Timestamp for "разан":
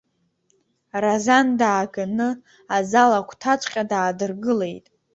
1.03-1.47